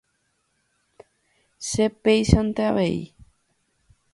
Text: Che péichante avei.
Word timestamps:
Che 1.67 1.85
péichante 2.03 2.63
avei. 2.71 2.97